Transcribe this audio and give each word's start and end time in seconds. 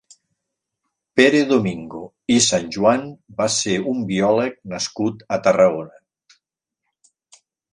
Pere 1.19 1.41
Domingo 1.51 2.01
i 2.37 2.39
Sanjuán 2.47 3.05
va 3.43 3.49
ser 3.57 3.77
un 3.93 4.01
biòleg 4.13 4.59
nascut 4.75 5.25
a 5.37 5.43
Tarragona. 5.49 6.05